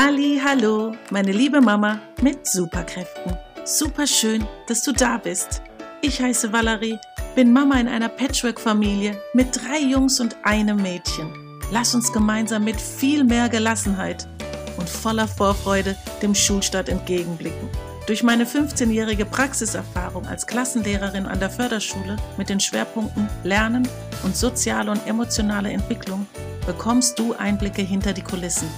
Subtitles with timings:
[0.00, 3.36] Halli, hallo, meine liebe Mama mit Superkräften.
[3.64, 5.60] Super schön, dass du da bist.
[6.02, 7.00] Ich heiße Valerie,
[7.34, 11.32] bin Mama in einer Patchwork-Familie mit drei Jungs und einem Mädchen.
[11.72, 14.28] Lass uns gemeinsam mit viel mehr Gelassenheit
[14.76, 17.68] und voller Vorfreude dem Schulstart entgegenblicken.
[18.06, 23.88] Durch meine 15-jährige Praxiserfahrung als Klassenlehrerin an der Förderschule mit den Schwerpunkten Lernen
[24.22, 26.28] und soziale und emotionale Entwicklung
[26.66, 28.68] bekommst du Einblicke hinter die Kulissen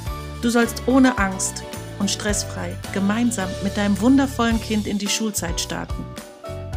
[0.43, 1.63] Du sollst ohne Angst
[1.99, 6.05] und stressfrei gemeinsam mit deinem wundervollen Kind in die Schulzeit starten.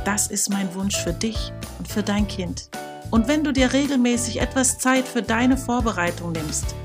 [0.04, 2.70] Das ist mein Wunsch für dich und für dein Kind.
[3.10, 6.76] Und wenn du dir regelmäßig etwas Zeit für deine Vorbereitung nimmst,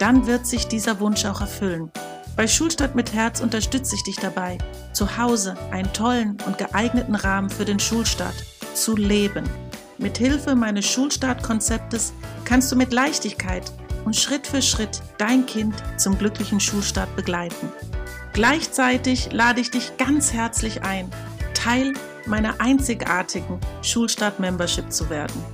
[0.00, 1.92] dann wird sich dieser Wunsch auch erfüllen.
[2.36, 4.58] Bei Schulstadt mit Herz unterstütze ich dich dabei,
[4.92, 8.34] zu Hause einen tollen und geeigneten Rahmen für den Schulstart
[8.74, 9.44] zu leben.
[9.98, 12.12] Mit Hilfe meines Schulstartkonzeptes
[12.44, 13.72] kannst du mit Leichtigkeit
[14.08, 17.70] und Schritt für Schritt dein Kind zum glücklichen Schulstart begleiten.
[18.32, 21.10] Gleichzeitig lade ich dich ganz herzlich ein,
[21.52, 21.92] Teil
[22.24, 25.44] meiner einzigartigen Schulstart-Membership zu werden.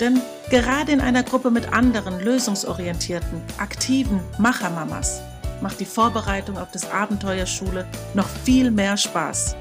[0.00, 5.20] Denn gerade in einer Gruppe mit anderen lösungsorientierten, aktiven Machermamas
[5.60, 9.56] macht die Vorbereitung auf das Abenteuerschule noch viel mehr Spaß.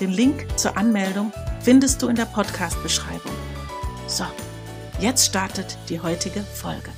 [0.00, 3.36] Den Link zur Anmeldung findest du in der Podcast-Beschreibung.
[4.08, 4.24] So,
[4.98, 6.90] jetzt startet die heutige Folge.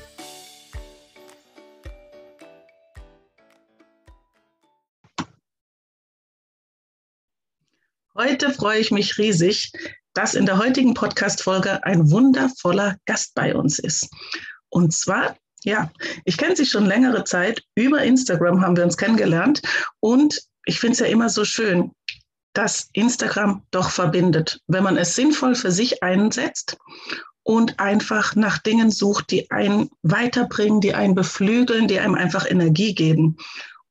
[8.16, 9.72] Heute freue ich mich riesig,
[10.12, 14.08] dass in der heutigen Podcast-Folge ein wundervoller Gast bei uns ist.
[14.68, 15.90] Und zwar, ja,
[16.24, 17.64] ich kenne sie schon längere Zeit.
[17.74, 19.62] Über Instagram haben wir uns kennengelernt.
[19.98, 21.90] Und ich finde es ja immer so schön,
[22.52, 26.76] dass Instagram doch verbindet, wenn man es sinnvoll für sich einsetzt
[27.42, 32.94] und einfach nach Dingen sucht, die einen weiterbringen, die einen beflügeln, die einem einfach Energie
[32.94, 33.38] geben.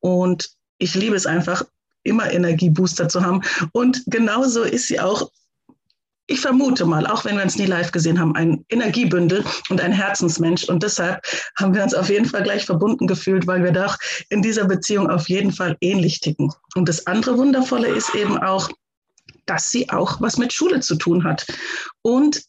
[0.00, 1.62] Und ich liebe es einfach,
[2.04, 3.42] immer Energiebooster zu haben.
[3.72, 5.30] Und genauso ist sie auch,
[6.26, 9.92] ich vermute mal, auch wenn wir uns nie live gesehen haben, ein Energiebündel und ein
[9.92, 10.64] Herzensmensch.
[10.64, 11.22] Und deshalb
[11.58, 13.98] haben wir uns auf jeden Fall gleich verbunden gefühlt, weil wir doch
[14.30, 16.50] in dieser Beziehung auf jeden Fall ähnlich ticken.
[16.76, 18.70] Und das andere Wundervolle ist eben auch,
[19.46, 21.46] dass sie auch was mit Schule zu tun hat.
[22.00, 22.42] Und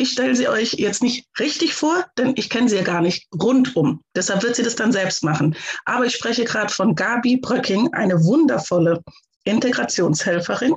[0.00, 3.28] ich stelle sie euch jetzt nicht richtig vor, denn ich kenne sie ja gar nicht
[3.40, 4.00] rundum.
[4.16, 5.54] Deshalb wird sie das dann selbst machen.
[5.84, 9.02] Aber ich spreche gerade von Gabi Bröcking, eine wundervolle
[9.44, 10.74] Integrationshelferin.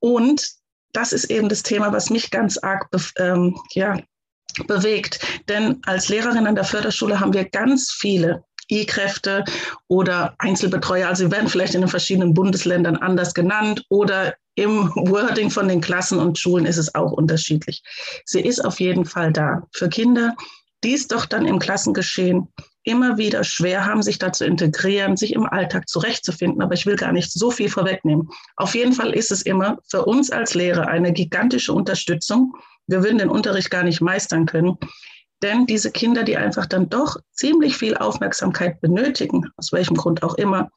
[0.00, 0.50] Und
[0.92, 3.98] das ist eben das Thema, was mich ganz arg ähm, ja,
[4.66, 5.20] bewegt.
[5.48, 9.44] Denn als Lehrerin an der Förderschule haben wir ganz viele E-Kräfte
[9.86, 11.08] oder Einzelbetreuer.
[11.08, 15.80] Also sie werden vielleicht in den verschiedenen Bundesländern anders genannt oder im Wording von den
[15.80, 17.82] Klassen und Schulen ist es auch unterschiedlich.
[18.24, 20.34] Sie ist auf jeden Fall da für Kinder,
[20.84, 22.48] die es doch dann im Klassengeschehen
[22.84, 26.62] immer wieder schwer haben, sich da zu integrieren, sich im Alltag zurechtzufinden.
[26.62, 28.28] Aber ich will gar nicht so viel vorwegnehmen.
[28.56, 32.54] Auf jeden Fall ist es immer für uns als Lehrer eine gigantische Unterstützung.
[32.88, 34.76] Wir würden den Unterricht gar nicht meistern können.
[35.42, 40.34] Denn diese Kinder, die einfach dann doch ziemlich viel Aufmerksamkeit benötigen, aus welchem Grund auch
[40.34, 40.70] immer,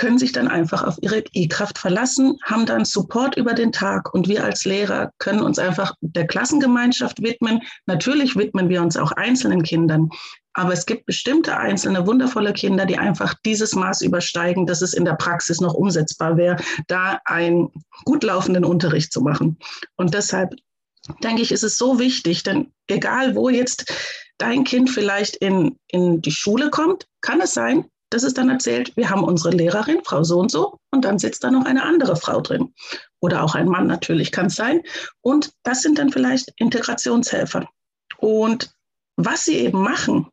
[0.00, 4.28] können sich dann einfach auf ihre E-Kraft verlassen, haben dann Support über den Tag und
[4.28, 7.60] wir als Lehrer können uns einfach der Klassengemeinschaft widmen.
[7.84, 10.08] Natürlich widmen wir uns auch einzelnen Kindern,
[10.54, 15.04] aber es gibt bestimmte einzelne wundervolle Kinder, die einfach dieses Maß übersteigen, dass es in
[15.04, 16.56] der Praxis noch umsetzbar wäre,
[16.88, 17.68] da einen
[18.06, 19.58] gut laufenden Unterricht zu machen.
[19.96, 20.54] Und deshalb
[21.22, 23.92] denke ich, ist es so wichtig, denn egal wo jetzt
[24.38, 28.96] dein Kind vielleicht in, in die Schule kommt, kann es sein, das ist dann erzählt,
[28.96, 32.16] wir haben unsere Lehrerin, Frau so und so, und dann sitzt da noch eine andere
[32.16, 32.74] Frau drin.
[33.20, 34.82] Oder auch ein Mann natürlich kann es sein.
[35.20, 37.68] Und das sind dann vielleicht Integrationshelfer.
[38.18, 38.72] Und
[39.16, 40.26] was sie eben machen,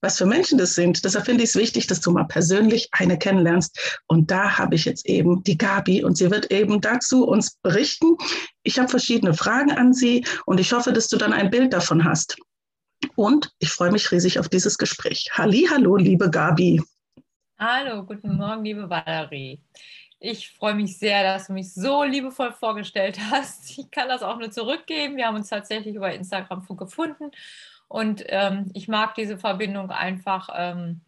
[0.00, 3.16] was für Menschen das sind, deshalb finde ich es wichtig, dass du mal persönlich eine
[3.16, 4.00] kennenlernst.
[4.08, 8.16] Und da habe ich jetzt eben die Gabi und sie wird eben dazu uns berichten.
[8.64, 12.04] Ich habe verschiedene Fragen an sie und ich hoffe, dass du dann ein Bild davon
[12.04, 12.36] hast.
[13.14, 15.30] Und ich freue mich riesig auf dieses Gespräch.
[15.32, 16.82] Hallo, liebe Gabi.
[17.62, 19.60] Hallo, guten Morgen, liebe Valerie.
[20.18, 23.78] Ich freue mich sehr, dass du mich so liebevoll vorgestellt hast.
[23.78, 25.16] Ich kann das auch nur zurückgeben.
[25.18, 27.30] Wir haben uns tatsächlich über Instagram gefunden
[27.86, 30.48] und ähm, ich mag diese Verbindung einfach.
[30.54, 31.02] Ähm,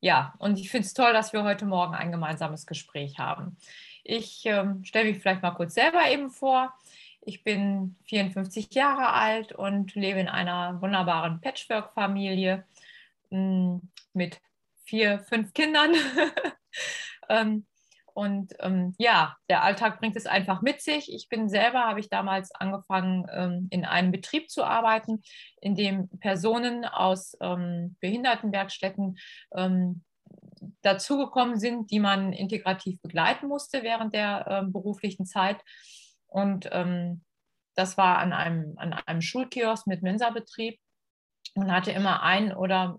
[0.00, 3.56] ja, und ich finde es toll, dass wir heute Morgen ein gemeinsames Gespräch haben.
[4.04, 6.72] Ich ähm, stelle mich vielleicht mal kurz selber eben vor.
[7.20, 12.64] Ich bin 54 Jahre alt und lebe in einer wunderbaren Patchwork-Familie
[13.30, 13.80] hm,
[14.12, 14.40] mit
[14.86, 15.94] vier, fünf Kindern.
[17.28, 17.66] ähm,
[18.14, 21.12] und ähm, ja, der Alltag bringt es einfach mit sich.
[21.12, 25.22] Ich bin selber, habe ich damals angefangen, ähm, in einem Betrieb zu arbeiten,
[25.60, 29.18] in dem Personen aus ähm, Behindertenwerkstätten
[29.54, 30.02] ähm,
[30.80, 35.60] dazugekommen sind, die man integrativ begleiten musste während der äh, beruflichen Zeit.
[36.26, 37.22] Und ähm,
[37.74, 40.80] das war an einem, an einem Schulkiosk mit Mensa-Betrieb
[41.54, 42.98] und hatte immer ein oder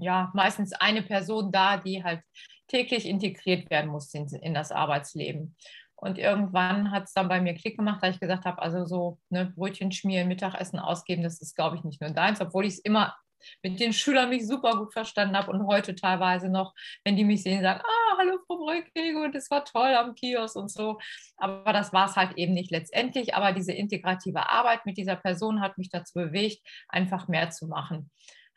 [0.00, 2.22] ja, meistens eine Person da, die halt
[2.68, 5.56] täglich integriert werden musste in, in das Arbeitsleben.
[5.96, 9.18] Und irgendwann hat es dann bei mir Klick gemacht, da ich gesagt habe, also so
[9.28, 12.78] ne, Brötchen schmieren, Mittagessen ausgeben, das ist, glaube ich, nicht nur deins, obwohl ich es
[12.78, 13.14] immer
[13.62, 16.74] mit den Schülern mich super gut verstanden habe und heute teilweise noch,
[17.04, 20.56] wenn die mich sehen, sagen, ah, hallo Frau Brückig und das war toll am Kiosk
[20.56, 20.98] und so.
[21.36, 23.34] Aber das war es halt eben nicht letztendlich.
[23.34, 28.10] Aber diese integrative Arbeit mit dieser Person hat mich dazu bewegt, einfach mehr zu machen.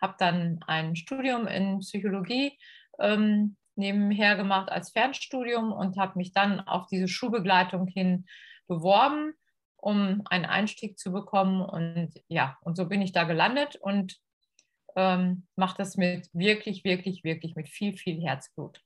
[0.03, 2.59] Habe dann ein Studium in Psychologie
[2.99, 8.25] ähm, nebenher gemacht als Fernstudium und habe mich dann auf diese Schulbegleitung hin
[8.67, 9.33] beworben,
[9.77, 11.61] um einen Einstieg zu bekommen.
[11.61, 14.17] Und ja, und so bin ich da gelandet und
[14.97, 18.81] ähm, mache das mit wirklich, wirklich, wirklich mit viel, viel Herzblut.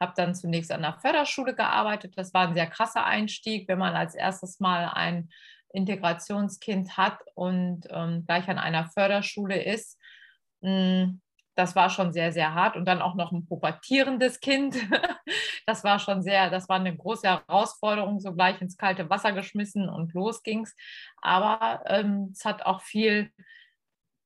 [0.00, 2.14] Habe dann zunächst an der Förderschule gearbeitet.
[2.16, 5.28] Das war ein sehr krasser Einstieg, wenn man als erstes Mal ein
[5.72, 9.98] Integrationskind hat und ähm, gleich an einer Förderschule ist.
[10.62, 11.20] Mm,
[11.54, 12.76] das war schon sehr, sehr hart.
[12.76, 14.76] Und dann auch noch ein pubertierendes Kind.
[15.64, 19.88] Das war schon sehr, das war eine große Herausforderung, so gleich ins kalte Wasser geschmissen
[19.88, 20.74] und los ging's.
[21.18, 23.30] Aber ähm, es hat auch viel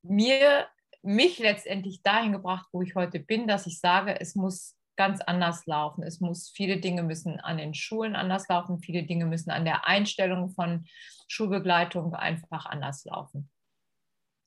[0.03, 0.67] mir
[1.03, 5.67] mich letztendlich dahin gebracht, wo ich heute bin, dass ich sage, es muss ganz anders
[5.67, 6.03] laufen.
[6.03, 9.87] Es muss, viele Dinge müssen an den Schulen anders laufen, viele Dinge müssen an der
[9.87, 10.87] Einstellung von
[11.29, 13.50] Schulbegleitung einfach anders laufen.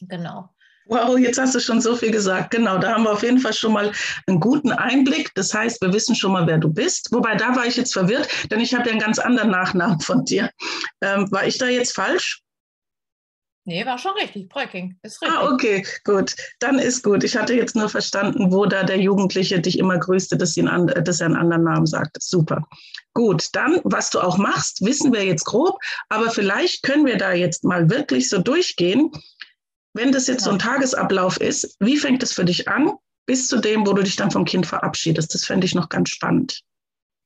[0.02, 0.50] Genau.
[0.90, 2.50] Wow, jetzt hast du schon so viel gesagt.
[2.50, 3.92] Genau, da haben wir auf jeden Fall schon mal
[4.26, 5.32] einen guten Einblick.
[5.36, 7.12] Das heißt, wir wissen schon mal, wer du bist.
[7.12, 10.26] Wobei, da war ich jetzt verwirrt, denn ich habe ja einen ganz anderen Nachnamen von
[10.26, 10.50] dir.
[11.02, 12.42] Ähm, war ich da jetzt falsch?
[13.66, 14.50] Nee, war schon richtig.
[14.50, 15.38] Bröcking ist richtig.
[15.38, 16.36] Ah, okay, gut.
[16.60, 17.24] Dann ist gut.
[17.24, 20.66] Ich hatte jetzt nur verstanden, wo da der Jugendliche dich immer grüßte, dass, ihn
[21.06, 22.18] dass er einen anderen Namen sagt.
[22.20, 22.68] Super.
[23.14, 25.78] Gut, dann, was du auch machst, wissen wir jetzt grob,
[26.10, 29.12] aber vielleicht können wir da jetzt mal wirklich so durchgehen.
[29.94, 32.94] Wenn das jetzt so ein Tagesablauf ist, wie fängt es für dich an,
[33.26, 35.34] bis zu dem, wo du dich dann vom Kind verabschiedest?
[35.34, 36.62] Das fände ich noch ganz spannend.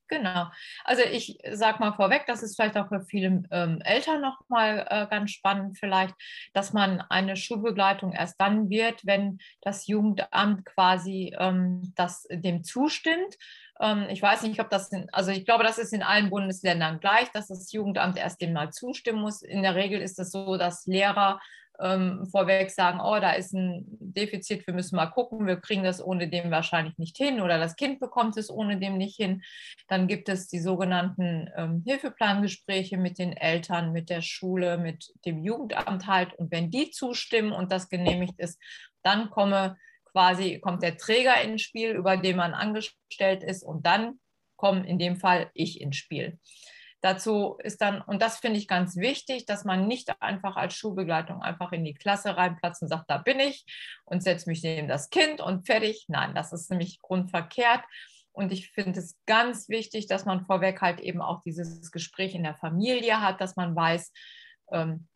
[0.08, 0.50] Genau.
[0.84, 5.06] Also ich sage mal vorweg, das ist vielleicht auch für viele ähm, Eltern nochmal äh,
[5.08, 6.14] ganz spannend vielleicht,
[6.52, 13.34] dass man eine Schulbegleitung erst dann wird, wenn das Jugendamt quasi ähm, das, dem zustimmt.
[13.80, 17.00] Ähm, ich weiß nicht, ob das, in, also ich glaube, das ist in allen Bundesländern
[17.00, 19.40] gleich, dass das Jugendamt erst dem mal zustimmen muss.
[19.40, 21.40] In der Regel ist es so, dass Lehrer
[21.80, 26.04] ähm, vorweg sagen, oh, da ist ein Defizit, wir müssen mal gucken, wir kriegen das
[26.04, 29.42] ohne dem wahrscheinlich nicht hin oder das Kind bekommt es ohne dem nicht hin.
[29.88, 35.42] Dann gibt es die sogenannten ähm, Hilfeplangespräche mit den Eltern, mit der Schule, mit dem
[35.42, 36.34] Jugendamt halt.
[36.34, 38.60] Und wenn die zustimmen und das genehmigt ist,
[39.02, 44.20] dann komme quasi, kommt der Träger ins Spiel, über den man angestellt ist und dann
[44.56, 46.38] komme in dem Fall ich ins Spiel.
[47.04, 51.42] Dazu ist dann, und das finde ich ganz wichtig, dass man nicht einfach als Schulbegleitung
[51.42, 53.66] einfach in die Klasse reinplatzt und sagt, da bin ich
[54.06, 56.06] und setze mich neben das Kind und fertig.
[56.08, 57.82] Nein, das ist nämlich grundverkehrt.
[58.32, 62.42] Und ich finde es ganz wichtig, dass man vorweg halt eben auch dieses Gespräch in
[62.42, 64.10] der Familie hat, dass man weiß,
[64.72, 65.06] ähm,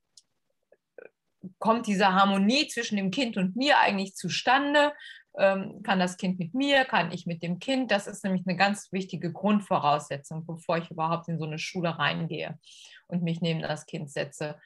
[1.59, 4.93] kommt diese Harmonie zwischen dem Kind und mir eigentlich zustande?
[5.39, 7.91] Ähm, kann das Kind mit mir, kann ich mit dem Kind.
[7.91, 12.59] Das ist nämlich eine ganz wichtige Grundvoraussetzung, bevor ich überhaupt in so eine Schule reingehe
[13.07, 14.57] und mich neben das Kind setze.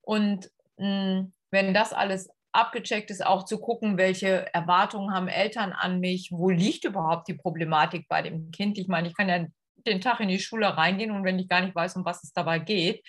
[0.00, 6.00] Und mh, wenn das alles abgecheckt ist, auch zu gucken, welche Erwartungen haben Eltern an
[6.00, 8.78] mich, wo liegt überhaupt die Problematik bei dem Kind.
[8.78, 9.46] Ich meine, ich kann ja
[9.86, 12.32] den Tag in die Schule reingehen und wenn ich gar nicht weiß, um was es
[12.32, 13.04] dabei geht,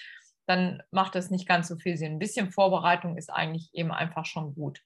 [0.46, 2.14] dann macht das nicht ganz so viel Sinn.
[2.14, 4.82] Ein bisschen Vorbereitung ist eigentlich eben einfach schon gut.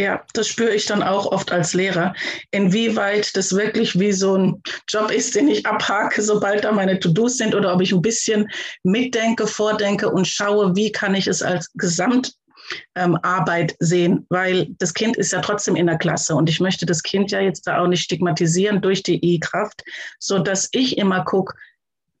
[0.00, 2.14] Ja, das spüre ich dann auch oft als Lehrer,
[2.52, 7.36] inwieweit das wirklich wie so ein Job ist, den ich abhake, sobald da meine To-Dos
[7.36, 8.48] sind oder ob ich ein bisschen
[8.82, 15.18] mitdenke, vordenke und schaue, wie kann ich es als Gesamtarbeit ähm, sehen, weil das Kind
[15.18, 17.86] ist ja trotzdem in der Klasse und ich möchte das Kind ja jetzt da auch
[17.86, 19.84] nicht stigmatisieren durch die I-Kraft,
[20.18, 21.54] so dass ich immer gucke,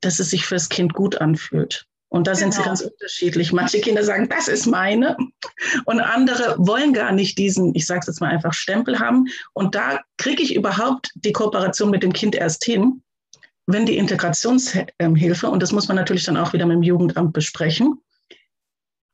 [0.02, 1.86] dass es sich fürs Kind gut anfühlt.
[2.10, 2.40] Und da genau.
[2.40, 2.68] sind sie genau.
[2.68, 3.52] ganz unterschiedlich.
[3.52, 5.16] Manche Kinder sagen, das ist meine.
[5.84, 9.26] Und andere wollen gar nicht diesen, ich sage es jetzt mal einfach, Stempel haben.
[9.52, 13.02] Und da kriege ich überhaupt die Kooperation mit dem Kind erst hin,
[13.66, 18.00] wenn die Integrationshilfe, und das muss man natürlich dann auch wieder mit dem Jugendamt besprechen,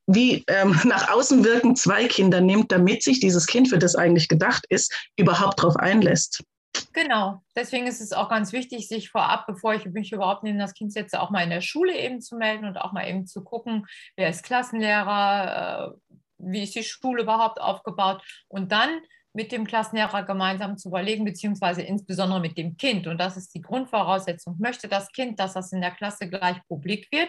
[0.07, 4.29] wie ähm, nach außen wirken zwei Kinder nimmt, damit sich dieses Kind, für das eigentlich
[4.29, 6.43] gedacht ist, überhaupt darauf einlässt.
[6.93, 10.75] Genau, deswegen ist es auch ganz wichtig, sich vorab, bevor ich mich überhaupt neben das
[10.75, 13.45] Kind setze, auch mal in der Schule eben zu melden und auch mal eben zu
[13.45, 19.01] gucken, wer ist Klassenlehrer, äh, wie ist die Schule überhaupt aufgebaut und dann
[19.37, 23.07] mit dem Klassenlehrer gemeinsam zu überlegen, beziehungsweise insbesondere mit dem Kind.
[23.07, 24.57] Und das ist die Grundvoraussetzung.
[24.59, 27.29] Möchte das Kind, dass das in der Klasse gleich publik wird?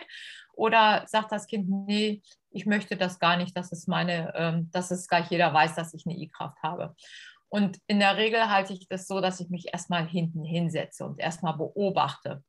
[0.53, 4.89] Oder sagt das Kind, nee, ich möchte das gar nicht, dass es meine, ähm, dass
[4.89, 6.95] es gleich jeder weiß, dass ich eine I-Kraft habe.
[7.49, 11.19] Und in der Regel halte ich das so, dass ich mich erstmal hinten hinsetze und
[11.19, 12.43] erstmal beobachte.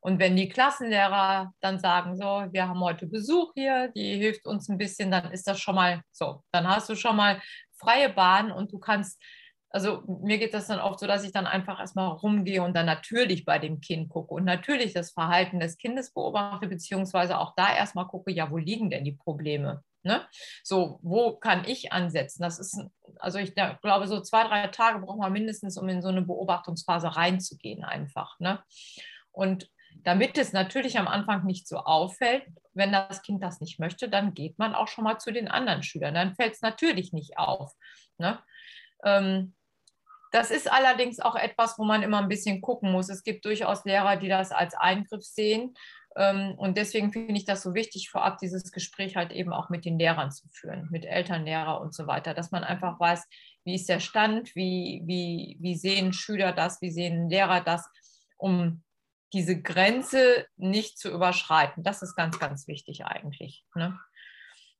[0.00, 4.68] Und wenn die Klassenlehrer dann sagen, so, wir haben heute Besuch hier, die hilft uns
[4.68, 6.42] ein bisschen, dann ist das schon mal so.
[6.52, 7.42] Dann hast du schon mal
[7.78, 9.20] freie Bahn und du kannst,
[9.70, 12.86] also mir geht das dann oft so, dass ich dann einfach erstmal rumgehe und dann
[12.86, 17.74] natürlich bei dem Kind gucke und natürlich das Verhalten des Kindes beobachte, beziehungsweise auch da
[17.76, 19.82] erstmal gucke, ja, wo liegen denn die Probleme?
[20.02, 20.26] Ne?
[20.62, 22.42] So, wo kann ich ansetzen?
[22.42, 22.80] Das ist,
[23.18, 27.16] also ich glaube, so zwei, drei Tage braucht man mindestens, um in so eine Beobachtungsphase
[27.16, 28.38] reinzugehen, einfach.
[28.38, 28.62] Ne?
[29.32, 29.68] Und
[30.04, 34.34] damit es natürlich am Anfang nicht so auffällt, wenn das Kind das nicht möchte, dann
[34.34, 36.14] geht man auch schon mal zu den anderen Schülern.
[36.14, 37.72] Dann fällt es natürlich nicht auf.
[38.18, 38.38] Ne?
[39.04, 39.54] Ähm,
[40.30, 43.08] das ist allerdings auch etwas, wo man immer ein bisschen gucken muss.
[43.08, 45.74] Es gibt durchaus Lehrer, die das als Eingriff sehen.
[46.18, 49.84] Ähm, und deswegen finde ich das so wichtig, vorab dieses Gespräch halt eben auch mit
[49.84, 53.24] den Lehrern zu führen, mit Eltern, Lehrer und so weiter, dass man einfach weiß,
[53.64, 57.88] wie ist der Stand, wie, wie, wie sehen Schüler das, wie sehen Lehrer das,
[58.36, 58.82] um
[59.32, 61.84] diese Grenze nicht zu überschreiten.
[61.84, 63.64] Das ist ganz, ganz wichtig eigentlich.
[63.76, 63.96] Ne?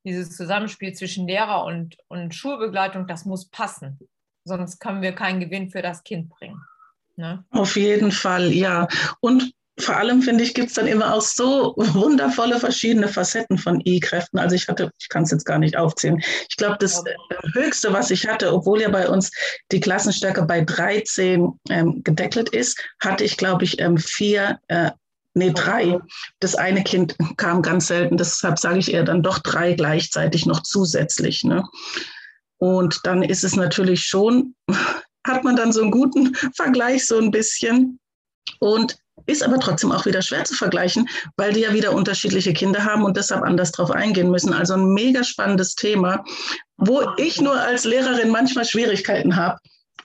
[0.05, 4.01] Dieses Zusammenspiel zwischen Lehrer und, und Schulbegleitung, das muss passen.
[4.43, 6.61] Sonst können wir keinen Gewinn für das Kind bringen.
[7.15, 7.45] Ne?
[7.51, 8.89] Auf jeden Fall, ja.
[9.21, 13.81] Und vor allem finde ich, gibt es dann immer auch so wundervolle verschiedene Facetten von
[13.85, 14.39] E-Kräften.
[14.39, 16.21] Also ich hatte, ich kann es jetzt gar nicht aufzählen.
[16.49, 17.15] Ich glaube, das äh,
[17.55, 19.31] Höchste, was ich hatte, obwohl ja bei uns
[19.71, 24.91] die Klassenstärke bei 13 ähm, gedeckelt ist, hatte ich, glaube ich, ähm, vier, äh,
[25.35, 25.99] nee, drei.
[26.41, 30.63] Das eine Kind kam ganz selten, deshalb sage ich eher dann doch drei gleichzeitig noch
[30.63, 31.45] zusätzlich.
[31.45, 31.63] Ne?
[32.59, 34.55] Und dann ist es natürlich schon,
[35.27, 38.01] hat man dann so einen guten Vergleich so ein bisschen.
[38.61, 42.85] Und ist aber trotzdem auch wieder schwer zu vergleichen, weil die ja wieder unterschiedliche Kinder
[42.85, 44.53] haben und deshalb anders drauf eingehen müssen.
[44.53, 46.25] Also ein mega spannendes Thema,
[46.77, 49.59] wo ich nur als Lehrerin manchmal Schwierigkeiten habe,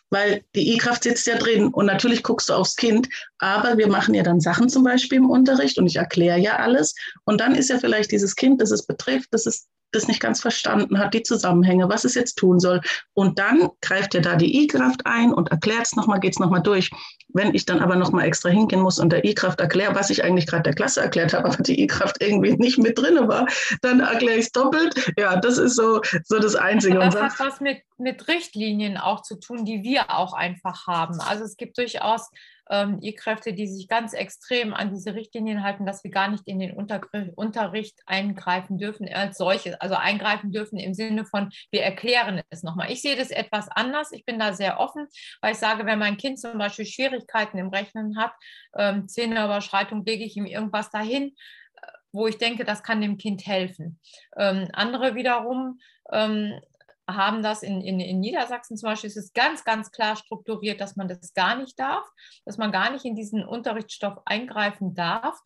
[0.10, 4.14] weil die E-Kraft sitzt ja drin und natürlich guckst du aufs Kind, aber wir machen
[4.14, 6.94] ja dann Sachen zum Beispiel im Unterricht und ich erkläre ja alles
[7.26, 10.42] und dann ist ja vielleicht dieses Kind, das es betrifft, das ist das nicht ganz
[10.42, 12.82] verstanden hat, die Zusammenhänge, was es jetzt tun soll.
[13.14, 16.62] Und dann greift er da die I-Kraft ein und erklärt es nochmal, geht es nochmal
[16.62, 16.90] durch.
[17.34, 20.48] Wenn ich dann aber nochmal extra hingehen muss und der I-Kraft erkläre, was ich eigentlich
[20.48, 23.48] gerade der Klasse erklärt habe, aber die I-Kraft irgendwie nicht mit drin war,
[23.82, 25.14] dann erkläre ich es doppelt.
[25.18, 27.00] Ja, das ist so, so das Einzige.
[27.00, 31.20] Das hat was mit, mit Richtlinien auch zu tun, die wir auch einfach haben.
[31.22, 32.30] Also es gibt durchaus
[32.70, 36.60] ähm, E-Kräfte, die sich ganz extrem an diese Richtlinien halten, dass wir gar nicht in
[36.60, 37.02] den Unter
[37.36, 39.76] Unterricht eingreifen dürfen als solches.
[39.76, 42.92] Also eingreifen dürfen im Sinne von, wir erklären es nochmal.
[42.92, 44.12] Ich sehe das etwas anders.
[44.12, 45.08] Ich bin da sehr offen,
[45.42, 46.86] weil ich sage, wenn mein Kind zum Beispiel
[47.24, 48.34] Schwierigkeiten im Rechnen hat,
[48.76, 51.36] ähm, Zehnerüberschreitung, lege ich ihm irgendwas dahin,
[51.76, 54.00] äh, wo ich denke, das kann dem Kind helfen.
[54.38, 55.80] Ähm, andere wiederum
[56.12, 56.60] ähm,
[57.08, 60.96] haben das in, in, in Niedersachsen zum Beispiel, ist es ganz, ganz klar strukturiert, dass
[60.96, 62.06] man das gar nicht darf,
[62.46, 65.38] dass man gar nicht in diesen Unterrichtsstoff eingreifen darf,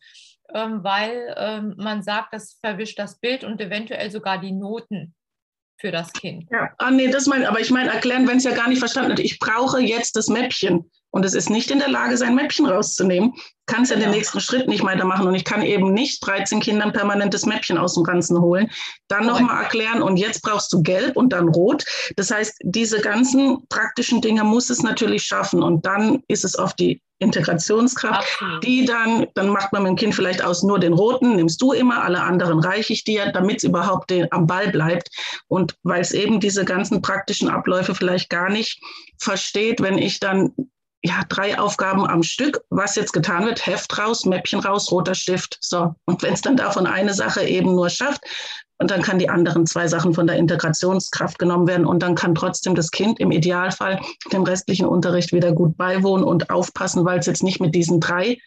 [0.54, 5.14] ähm, weil ähm, man sagt, das verwischt das Bild und eventuell sogar die Noten
[5.80, 6.48] für das Kind.
[6.50, 9.12] Ja, ah, nee, das meine aber ich meine erklären, wenn es ja gar nicht verstanden
[9.12, 9.20] hat.
[9.20, 13.34] Ich brauche jetzt das Mäppchen und es ist nicht in der Lage, sein Mäppchen rauszunehmen,
[13.66, 15.26] kann es ja den nächsten Schritt nicht weitermachen.
[15.26, 18.70] Und ich kann eben nicht 13 Kindern permanentes Mäppchen aus dem Ganzen holen.
[19.08, 21.84] Dann nochmal erklären, und jetzt brauchst du gelb und dann rot.
[22.16, 25.62] Das heißt, diese ganzen praktischen Dinge muss es natürlich schaffen.
[25.62, 28.64] Und dann ist es auf die Integrationskraft, Absolut.
[28.64, 31.72] die dann, dann macht man mit dem Kind vielleicht aus nur den roten, nimmst du
[31.72, 35.10] immer, alle anderen reiche ich dir, damit es überhaupt den, am Ball bleibt.
[35.48, 38.80] Und weil es eben diese ganzen praktischen Abläufe vielleicht gar nicht
[39.18, 40.52] versteht, wenn ich dann
[41.02, 45.58] ja, drei Aufgaben am Stück, was jetzt getan wird, Heft raus, Mäppchen raus, roter Stift.
[45.60, 45.94] So.
[46.04, 48.22] Und wenn es dann davon eine Sache eben nur schafft,
[48.80, 52.34] und dann kann die anderen zwei Sachen von der Integrationskraft genommen werden und dann kann
[52.34, 54.00] trotzdem das Kind im Idealfall
[54.32, 58.38] dem restlichen Unterricht wieder gut beiwohnen und aufpassen, weil es jetzt nicht mit diesen drei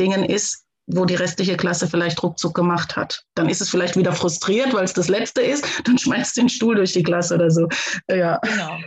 [0.00, 3.24] Dingen ist, wo die restliche Klasse vielleicht ruckzuck gemacht hat.
[3.34, 6.74] Dann ist es vielleicht wieder frustriert, weil es das Letzte ist, dann schmeißt den Stuhl
[6.74, 7.68] durch die Klasse oder so.
[8.08, 8.38] Ja.
[8.38, 8.78] Genau.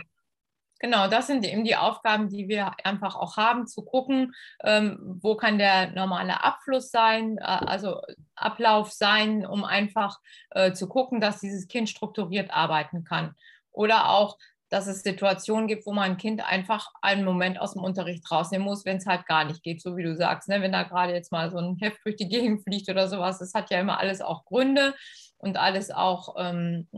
[0.80, 4.32] Genau, das sind eben die Aufgaben, die wir einfach auch haben, zu gucken,
[4.64, 8.00] ähm, wo kann der normale Abfluss sein, äh, also
[8.34, 10.18] Ablauf sein, um einfach
[10.50, 13.34] äh, zu gucken, dass dieses Kind strukturiert arbeiten kann.
[13.72, 14.38] Oder auch,
[14.70, 18.66] dass es Situationen gibt, wo man ein Kind einfach einen Moment aus dem Unterricht rausnehmen
[18.66, 20.48] muss, wenn es halt gar nicht geht, so wie du sagst.
[20.48, 20.62] Ne?
[20.62, 23.52] Wenn da gerade jetzt mal so ein Heft durch die Gegend fliegt oder sowas, das
[23.52, 24.94] hat ja immer alles auch Gründe
[25.36, 26.88] und alles auch ähm,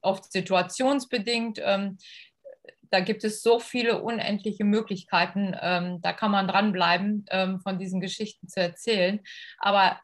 [0.00, 1.60] oft situationsbedingt.
[1.62, 1.98] Ähm,
[2.90, 5.54] da gibt es so viele unendliche Möglichkeiten.
[5.60, 9.20] Ähm, da kann man dranbleiben, ähm, von diesen Geschichten zu erzählen.
[9.58, 10.00] Aber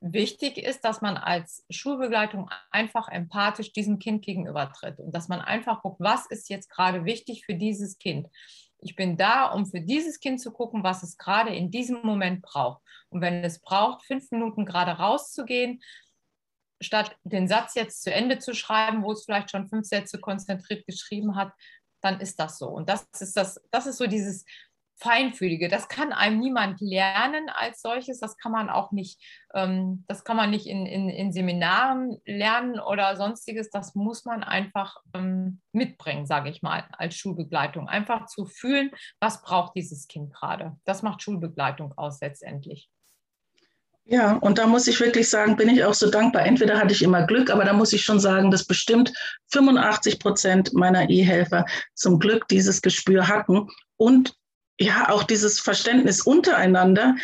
[0.00, 5.82] wichtig ist, dass man als Schulbegleitung einfach empathisch diesem Kind gegenübertritt und dass man einfach
[5.82, 8.28] guckt, was ist jetzt gerade wichtig für dieses Kind.
[8.78, 12.42] Ich bin da, um für dieses Kind zu gucken, was es gerade in diesem Moment
[12.42, 12.82] braucht.
[13.08, 15.80] Und wenn es braucht, fünf Minuten gerade rauszugehen,
[16.82, 20.86] statt den Satz jetzt zu Ende zu schreiben, wo es vielleicht schon fünf Sätze konzentriert
[20.86, 21.52] geschrieben hat,
[22.04, 22.68] dann ist das so.
[22.68, 24.44] Und das ist das, das ist so dieses
[24.96, 25.68] Feinfühlige.
[25.68, 28.20] Das kann einem niemand lernen als solches.
[28.20, 29.20] Das kann man auch nicht,
[29.52, 33.70] ähm, das kann man nicht in, in, in, Seminaren lernen oder sonstiges.
[33.70, 37.88] Das muss man einfach ähm, mitbringen, sage ich mal, als Schulbegleitung.
[37.88, 40.76] Einfach zu fühlen, was braucht dieses Kind gerade.
[40.84, 42.88] Das macht Schulbegleitung aus letztendlich.
[44.06, 46.44] Ja, und da muss ich wirklich sagen, bin ich auch so dankbar.
[46.44, 49.12] Entweder hatte ich immer Glück, aber da muss ich schon sagen, dass bestimmt
[49.52, 54.34] 85 Prozent meiner E-Helfer zum Glück dieses Gespür hatten und
[54.78, 57.16] ja auch dieses Verständnis untereinander,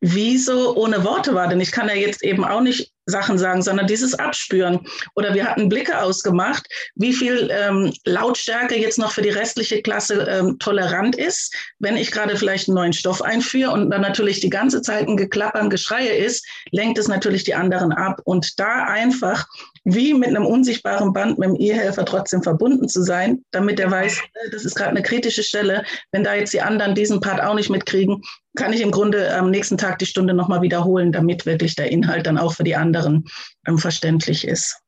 [0.00, 1.48] wie so ohne Worte war.
[1.48, 4.80] Denn ich kann ja jetzt eben auch nicht Sachen sagen, sondern dieses Abspüren.
[5.14, 10.26] Oder wir hatten Blicke ausgemacht, wie viel ähm, Lautstärke jetzt noch für die restliche Klasse
[10.28, 14.50] ähm, tolerant ist, wenn ich gerade vielleicht einen neuen Stoff einführe und dann natürlich die
[14.50, 18.20] ganze Zeit ein Geklapper, ein Geschreie ist, lenkt es natürlich die anderen ab.
[18.24, 19.46] Und da einfach
[19.84, 24.18] wie mit einem unsichtbaren Band mit dem E-Helfer trotzdem verbunden zu sein, damit er weiß,
[24.18, 25.84] äh, das ist gerade eine kritische Stelle.
[26.10, 28.22] Wenn da jetzt die anderen diesen Part auch nicht mitkriegen,
[28.56, 32.26] kann ich im Grunde am nächsten Tag die Stunde nochmal wiederholen, damit wirklich der Inhalt
[32.26, 33.24] dann auch für die anderen
[33.66, 34.80] ähm, verständlich ist.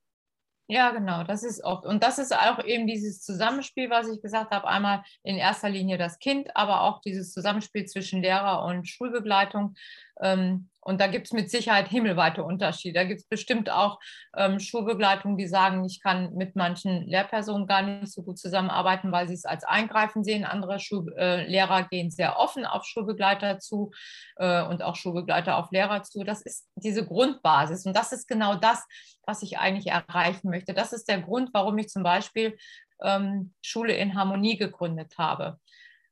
[0.69, 1.85] Ja, genau, das ist oft.
[1.87, 4.67] Und das ist auch eben dieses Zusammenspiel, was ich gesagt habe.
[4.67, 9.76] Einmal in erster Linie das Kind, aber auch dieses Zusammenspiel zwischen Lehrer und Schulbegleitung.
[10.20, 13.00] Ähm, und da gibt es mit Sicherheit himmelweite Unterschiede.
[13.00, 13.99] Da gibt es bestimmt auch
[14.37, 19.26] ähm, Schulbegleitungen, die sagen, ich kann mit manchen Lehrpersonen gar nicht so gut zusammenarbeiten, weil
[19.26, 20.44] sie es als Eingreifen sehen.
[20.44, 23.90] Andere Schul äh, Lehrer gehen sehr offen auf Schulbegleiter zu
[24.37, 26.22] äh, und auch Schulbegleiter auf Lehrer zu.
[26.22, 27.85] Das ist diese Grundbasis.
[27.85, 28.87] Und das ist genau das,
[29.26, 30.72] was ich eigentlich erreichen möchte.
[30.72, 32.57] Das ist der Grund, warum ich zum Beispiel
[33.02, 35.59] ähm, Schule in Harmonie gegründet habe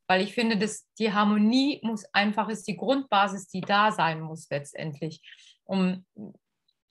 [0.06, 4.48] weil ich finde, dass die Harmonie muss einfach ist die Grundbasis, die da sein muss
[4.50, 5.20] letztendlich,
[5.64, 6.04] um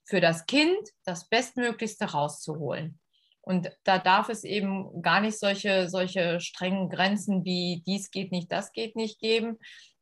[0.04, 2.98] für das Kind das Bestmöglichste rauszuholen.
[3.40, 8.50] Und da darf es eben gar nicht solche, solche strengen Grenzen wie dies geht nicht,
[8.50, 9.58] das geht nicht geben.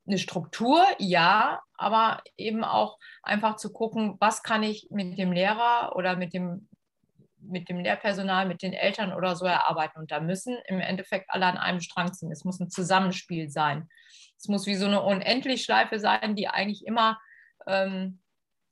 [0.07, 5.95] Eine Struktur, ja, aber eben auch einfach zu gucken, was kann ich mit dem Lehrer
[5.97, 6.69] oder mit dem
[7.43, 9.99] mit dem Lehrpersonal, mit den Eltern oder so erarbeiten.
[10.01, 12.33] Und da müssen im Endeffekt alle an einem Strang ziehen.
[12.33, 13.89] Es muss ein Zusammenspiel sein.
[14.39, 17.19] Es muss wie so eine Unendlichschleife sein, die eigentlich immer
[17.67, 18.21] ähm,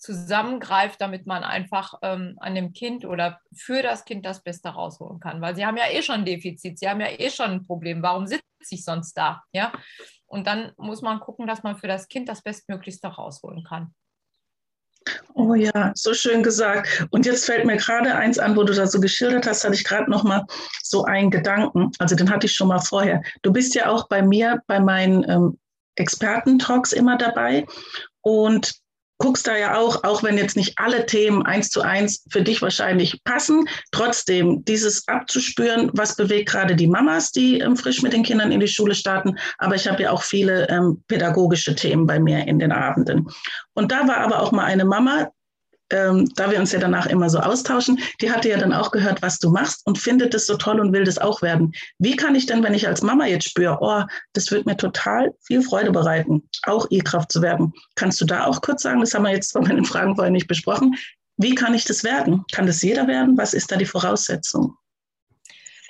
[0.01, 5.21] zusammengreift, damit man einfach ähm, an dem Kind oder für das Kind das Beste rausholen
[5.21, 5.41] kann.
[5.41, 8.03] Weil sie haben ja eh schon ein Defizit, sie haben ja eh schon ein Problem.
[8.03, 9.43] Warum sitze ich sonst da?
[9.53, 9.73] Ja?
[10.27, 13.95] Und dann muss man gucken, dass man für das Kind das Bestmöglichste rausholen kann.
[15.35, 17.07] Oh ja, so schön gesagt.
[17.11, 19.85] Und jetzt fällt mir gerade eins an, wo du da so geschildert hast, hatte ich
[19.85, 20.45] gerade noch mal
[20.83, 21.91] so einen Gedanken.
[21.99, 23.23] Also den hatte ich schon mal vorher.
[23.43, 25.59] Du bist ja auch bei mir bei meinen ähm,
[25.97, 27.67] Experten-Talks immer dabei.
[28.21, 28.75] Und
[29.21, 32.63] guckst da ja auch, auch wenn jetzt nicht alle Themen eins zu eins für dich
[32.63, 38.25] wahrscheinlich passen, trotzdem dieses abzuspüren, was bewegt gerade die Mamas, die ähm, frisch mit den
[38.25, 39.39] Kindern in die Schule starten.
[39.59, 43.29] Aber ich habe ja auch viele ähm, pädagogische Themen bei mir in den Abenden.
[43.75, 45.31] Und da war aber auch mal eine Mama,
[45.91, 49.23] ähm, da wir uns ja danach immer so austauschen, die hatte ja dann auch gehört,
[49.23, 51.73] was du machst und findet es so toll und will das auch werden.
[51.99, 55.35] Wie kann ich denn, wenn ich als Mama jetzt spüre, oh, das wird mir total
[55.43, 57.73] viel Freude bereiten, auch E-Kraft zu werden?
[57.97, 60.49] Kannst du da auch kurz sagen, das haben wir jetzt bei meinen Fragen vorhin nicht
[60.49, 60.97] besprochen,
[61.37, 62.45] wie kann ich das werden?
[62.53, 63.39] Kann das jeder werden?
[63.39, 64.77] Was ist da die Voraussetzung?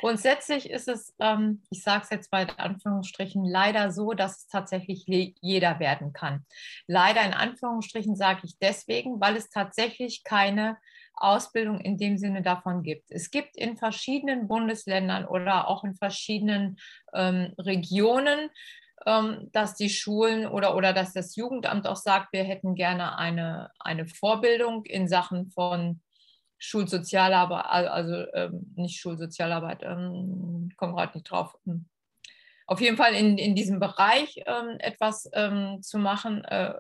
[0.01, 5.05] Grundsätzlich ist es, ähm, ich sage es jetzt bei Anführungsstrichen, leider so, dass es tatsächlich
[5.07, 6.47] jeder werden kann.
[6.87, 10.79] Leider in Anführungsstrichen sage ich deswegen, weil es tatsächlich keine
[11.17, 13.11] Ausbildung in dem Sinne davon gibt.
[13.11, 16.79] Es gibt in verschiedenen Bundesländern oder auch in verschiedenen
[17.13, 18.49] ähm, Regionen,
[19.05, 23.71] ähm, dass die Schulen oder, oder dass das Jugendamt auch sagt, wir hätten gerne eine,
[23.79, 26.01] eine Vorbildung in Sachen von
[26.61, 31.57] Schulsozialarbeit, also ähm, nicht Schulsozialarbeit, ähm, komme gerade nicht drauf.
[31.65, 31.87] Hm.
[32.67, 36.75] Auf jeden Fall in, in diesem Bereich ähm, etwas ähm, zu machen, äh,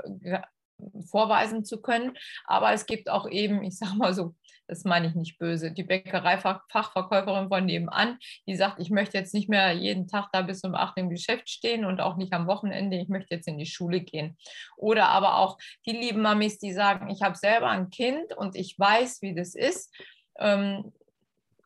[1.09, 2.17] vorweisen zu können.
[2.45, 4.35] Aber es gibt auch eben, ich sage mal so,
[4.71, 9.49] das meine ich nicht böse, die Bäckereifachverkäuferin von nebenan, die sagt, ich möchte jetzt nicht
[9.49, 12.97] mehr jeden Tag da bis um acht im Geschäft stehen und auch nicht am Wochenende,
[12.97, 14.39] ich möchte jetzt in die Schule gehen.
[14.77, 18.79] Oder aber auch die lieben Mamis, die sagen, ich habe selber ein Kind und ich
[18.79, 19.93] weiß, wie das ist.
[20.39, 20.93] Ähm,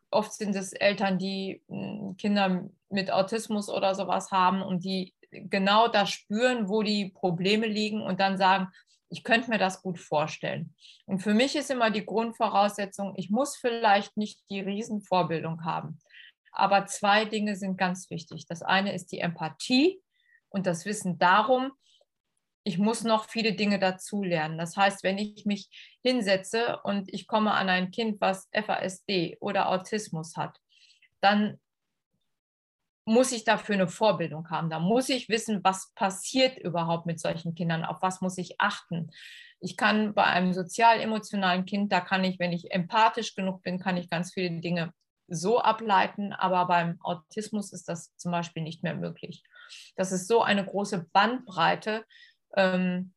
[0.09, 5.87] oft sind es Eltern, die hm, Kinder mit Autismus oder sowas haben und die genau
[5.87, 8.69] das spüren, wo die Probleme liegen und dann sagen,
[9.09, 10.75] ich könnte mir das gut vorstellen.
[11.05, 15.99] Und für mich ist immer die Grundvoraussetzung, ich muss vielleicht nicht die Riesenvorbildung haben.
[16.51, 18.45] Aber zwei Dinge sind ganz wichtig.
[18.47, 20.01] Das eine ist die Empathie
[20.49, 21.71] und das Wissen darum,
[22.63, 24.57] ich muss noch viele Dinge dazulernen.
[24.57, 25.69] Das heißt, wenn ich mich
[26.01, 30.57] hinsetze und ich komme an ein Kind, was FASD oder Autismus hat,
[31.21, 31.59] dann
[33.05, 34.69] muss ich dafür eine Vorbildung haben.
[34.69, 39.11] Da muss ich wissen, was passiert überhaupt mit solchen Kindern, auf was muss ich achten.
[39.59, 43.97] Ich kann bei einem sozial-emotionalen Kind, da kann ich, wenn ich empathisch genug bin, kann
[43.97, 44.91] ich ganz viele Dinge
[45.27, 49.43] so ableiten, aber beim Autismus ist das zum Beispiel nicht mehr möglich.
[49.95, 52.03] Das ist so eine große Bandbreite,
[52.55, 53.13] ähm,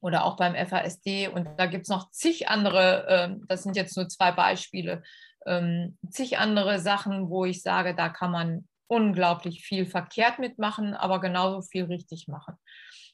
[0.00, 1.28] oder auch beim FASD.
[1.28, 5.02] Und da gibt es noch zig andere, ähm, das sind jetzt nur zwei Beispiele,
[5.46, 11.20] ähm, zig andere Sachen, wo ich sage, da kann man unglaublich viel verkehrt mitmachen, aber
[11.20, 12.56] genauso viel richtig machen.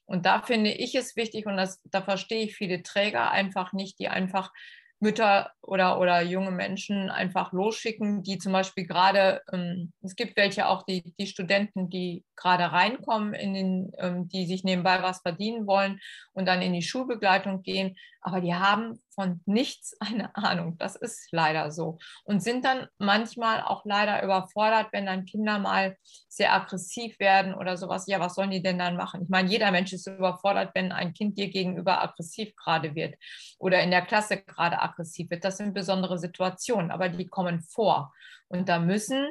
[0.07, 3.99] Und da finde ich es wichtig, und das, da verstehe ich viele Träger einfach nicht,
[3.99, 4.53] die einfach
[5.01, 10.67] Mütter oder, oder junge Menschen einfach losschicken, die zum Beispiel gerade, ähm, es gibt welche
[10.67, 15.67] auch, die, die Studenten, die gerade reinkommen, in den, ähm, die sich nebenbei was verdienen
[15.67, 16.01] wollen
[16.33, 20.79] und dann in die Schulbegleitung gehen, aber die haben von nichts eine Ahnung.
[20.79, 21.99] Das ist leider so.
[22.25, 25.97] Und sind dann manchmal auch leider überfordert, wenn dann Kinder mal
[26.29, 28.07] sehr aggressiv werden oder sowas.
[28.07, 29.23] Ja, was sollen die denn dann machen?
[29.23, 33.15] Ich meine, jeder Mensch ist überfordert, wenn ein Kind dir gegenüber aggressiv gerade wird
[33.59, 35.45] oder in der Klasse gerade aggressiv wird.
[35.45, 38.15] Das sind besondere Situationen, aber die kommen vor.
[38.49, 39.29] Und da müssen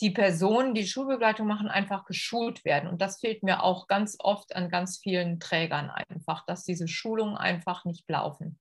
[0.00, 2.88] die Personen, die Schulbegleitung machen, einfach geschult werden.
[2.88, 7.36] Und das fehlt mir auch ganz oft an ganz vielen Trägern einfach, dass diese Schulungen
[7.36, 8.58] einfach nicht laufen.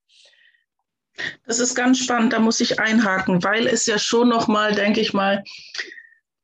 [1.45, 5.13] Das ist ganz spannend, da muss ich einhaken, weil es ja schon nochmal, denke ich
[5.13, 5.43] mal,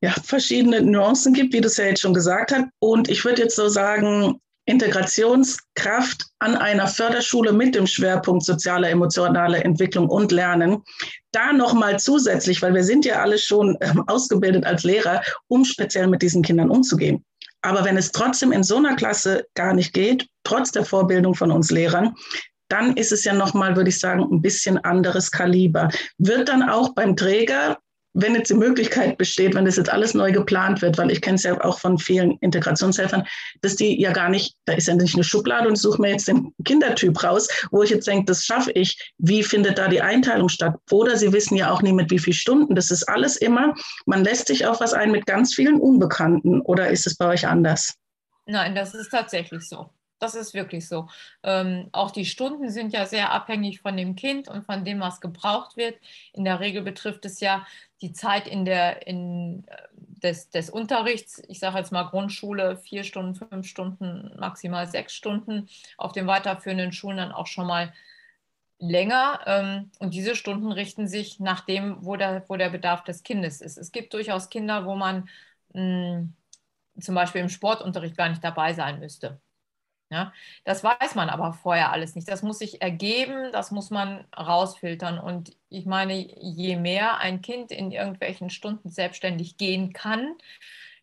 [0.00, 2.66] ja, verschiedene Nuancen gibt, wie du es ja jetzt schon gesagt hast.
[2.78, 9.62] Und ich würde jetzt so sagen, Integrationskraft an einer Förderschule mit dem Schwerpunkt soziale, emotionale
[9.64, 10.82] Entwicklung und Lernen.
[11.32, 16.06] Da nochmal zusätzlich, weil wir sind ja alle schon ähm, ausgebildet als Lehrer, um speziell
[16.06, 17.24] mit diesen Kindern umzugehen.
[17.62, 21.50] Aber wenn es trotzdem in so einer Klasse gar nicht geht, trotz der Vorbildung von
[21.50, 22.14] uns Lehrern,
[22.68, 25.90] dann ist es ja nochmal, würde ich sagen, ein bisschen anderes Kaliber.
[26.18, 27.78] Wird dann auch beim Träger
[28.14, 31.36] wenn jetzt die Möglichkeit besteht, wenn das jetzt alles neu geplant wird, weil ich kenne
[31.36, 33.24] es ja auch von vielen Integrationshelfern,
[33.62, 36.28] dass die ja gar nicht, da ist ja nicht eine Schublade und suche mir jetzt
[36.28, 39.12] den Kindertyp raus, wo ich jetzt denke, das schaffe ich.
[39.18, 40.76] Wie findet da die Einteilung statt?
[40.90, 42.74] Oder sie wissen ja auch nie mit wie vielen Stunden.
[42.74, 43.74] Das ist alles immer,
[44.06, 46.60] man lässt sich auf was ein mit ganz vielen Unbekannten.
[46.62, 47.94] Oder ist es bei euch anders?
[48.46, 49.90] Nein, das ist tatsächlich so.
[50.20, 51.08] Das ist wirklich so.
[51.42, 55.20] Ähm, auch die Stunden sind ja sehr abhängig von dem Kind und von dem, was
[55.20, 55.98] gebraucht wird.
[56.34, 57.66] In der Regel betrifft es ja
[58.02, 59.76] die Zeit in der, in, äh,
[60.22, 61.42] des, des Unterrichts.
[61.48, 65.68] Ich sage jetzt mal Grundschule, vier Stunden, fünf Stunden, maximal sechs Stunden.
[65.96, 67.92] Auf den weiterführenden Schulen dann auch schon mal
[68.78, 69.40] länger.
[69.46, 73.62] Ähm, und diese Stunden richten sich nach dem, wo der, wo der Bedarf des Kindes
[73.62, 73.78] ist.
[73.78, 75.28] Es gibt durchaus Kinder, wo man
[75.72, 76.34] mh, hm,
[77.00, 79.40] zum Beispiel im Sportunterricht gar nicht dabei sein müsste.
[80.12, 80.32] Ja,
[80.64, 82.28] das weiß man aber vorher alles nicht.
[82.28, 85.20] Das muss sich ergeben, das muss man rausfiltern.
[85.20, 90.34] Und ich meine, je mehr ein Kind in irgendwelchen Stunden selbstständig gehen kann,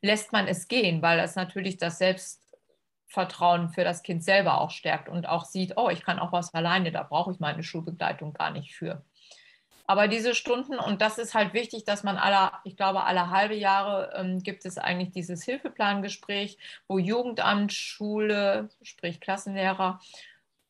[0.01, 5.07] lässt man es gehen, weil das natürlich das Selbstvertrauen für das Kind selber auch stärkt
[5.07, 8.51] und auch sieht, oh, ich kann auch was alleine, da brauche ich meine Schulbegleitung gar
[8.51, 9.05] nicht für.
[9.87, 13.55] Aber diese Stunden, und das ist halt wichtig, dass man alle, ich glaube, alle halbe
[13.55, 16.57] Jahre ähm, gibt es eigentlich dieses Hilfeplangespräch,
[16.89, 20.01] wo Jugendamt, Schule, sprich Klassenlehrer,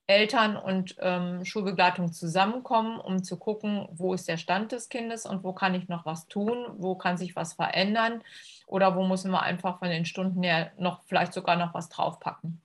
[0.06, 5.44] Eltern und ähm, Schulbegleitung zusammenkommen, um zu gucken, wo ist der Stand des Kindes und
[5.44, 8.24] wo kann ich noch was tun, wo kann sich was verändern
[8.68, 12.62] oder wo müssen wir einfach von den Stunden her noch vielleicht sogar noch was draufpacken.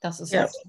[0.00, 0.44] Das ist ja.
[0.44, 0.62] es.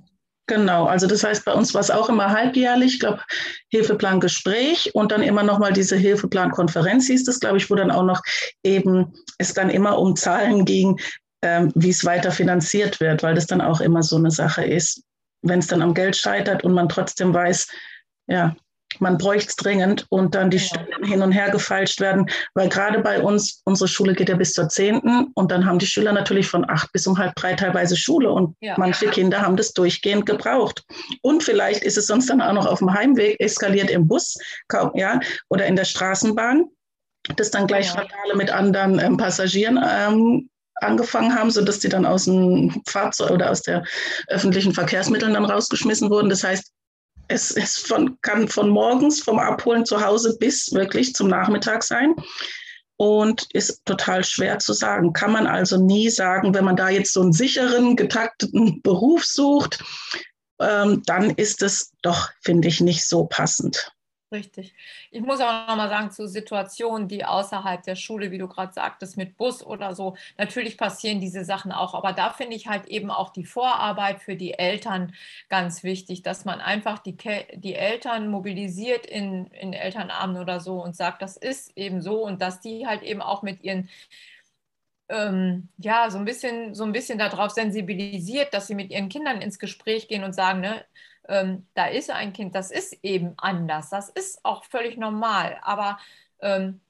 [0.52, 3.22] Genau, also das heißt, bei uns war es auch immer halbjährlich, ich glaube,
[3.70, 7.90] Hilfeplan Gespräch und dann immer nochmal diese Hilfeplan Konferenz hieß das, glaube ich, wo dann
[7.90, 8.22] auch noch
[8.62, 11.00] eben es dann immer um Zahlen ging,
[11.42, 15.04] ähm, wie es weiter finanziert wird, weil das dann auch immer so eine Sache ist.
[15.42, 17.70] Wenn es dann am Geld scheitert und man trotzdem weiß,
[18.28, 18.54] ja,
[19.02, 20.64] man bräuchte es dringend und dann die ja.
[20.64, 24.54] Stunden hin und her gefeilscht werden, weil gerade bei uns, unsere Schule geht ja bis
[24.54, 25.32] zur 10.
[25.34, 28.56] und dann haben die Schüler natürlich von acht bis um halb drei teilweise Schule und
[28.62, 28.76] ja.
[28.78, 30.84] manche Kinder haben das durchgehend gebraucht.
[31.22, 34.38] Und vielleicht ist es sonst dann auch noch auf dem Heimweg eskaliert im Bus
[34.94, 36.66] ja, oder in der Straßenbahn,
[37.36, 37.94] dass dann gleich ja.
[37.94, 43.50] Fatale mit anderen ähm, Passagieren ähm, angefangen haben, sodass die dann aus dem Fahrzeug oder
[43.50, 43.84] aus der
[44.28, 46.30] öffentlichen Verkehrsmitteln dann rausgeschmissen wurden.
[46.30, 46.72] Das heißt,
[47.32, 52.16] es, es von, kann von morgens vom Abholen zu Hause bis wirklich zum Nachmittag sein.
[52.98, 55.12] und ist total schwer zu sagen.
[55.12, 59.84] Kann man also nie sagen, wenn man da jetzt so einen sicheren, getakteten Beruf sucht,
[60.60, 63.92] ähm, dann ist es doch, finde ich, nicht so passend.
[64.34, 64.74] Richtig.
[65.12, 69.18] Ich muss auch nochmal sagen, zu Situationen, die außerhalb der Schule, wie du gerade sagtest,
[69.18, 71.94] mit Bus oder so, natürlich passieren diese Sachen auch.
[71.94, 75.14] Aber da finde ich halt eben auch die Vorarbeit für die Eltern
[75.50, 77.18] ganz wichtig, dass man einfach die,
[77.56, 82.42] die Eltern mobilisiert in, in Elternabenden oder so und sagt, das ist eben so und
[82.42, 83.90] dass die halt eben auch mit ihren
[85.10, 89.42] ähm, ja, so ein bisschen, so ein bisschen darauf sensibilisiert, dass sie mit ihren Kindern
[89.42, 90.86] ins Gespräch gehen und sagen, ne,
[91.28, 95.98] ähm, da ist ein Kind, das ist eben anders, das ist auch völlig normal, aber
[96.42, 96.82] ähm,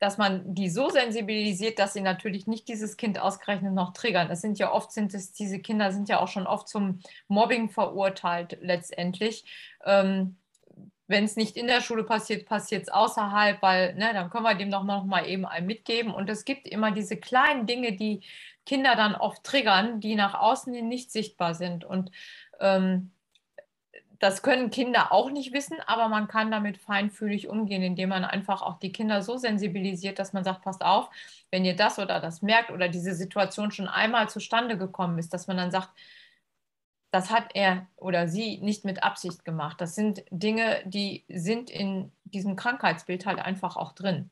[0.00, 4.30] dass man die so sensibilisiert, dass sie natürlich nicht dieses Kind ausgerechnet noch triggern.
[4.30, 7.68] Es sind ja oft, sind es, diese Kinder sind ja auch schon oft zum Mobbing
[7.68, 9.44] verurteilt letztendlich.
[9.84, 10.36] Ähm,
[11.06, 14.54] wenn es nicht in der Schule passiert, passiert es außerhalb, weil ne, dann können wir
[14.54, 16.14] dem doch noch mal eben ein mitgeben.
[16.14, 18.22] Und es gibt immer diese kleinen Dinge, die
[18.64, 21.84] Kinder dann oft triggern, die nach außen hin nicht sichtbar sind.
[21.84, 22.10] Und
[22.60, 23.10] ähm,
[24.20, 28.60] das können Kinder auch nicht wissen, aber man kann damit feinfühlig umgehen, indem man einfach
[28.60, 31.08] auch die Kinder so sensibilisiert, dass man sagt, passt auf,
[31.50, 35.46] wenn ihr das oder das merkt oder diese Situation schon einmal zustande gekommen ist, dass
[35.46, 35.88] man dann sagt,
[37.10, 39.80] das hat er oder sie nicht mit Absicht gemacht.
[39.80, 44.30] Das sind Dinge, die sind in diesem Krankheitsbild halt einfach auch drin.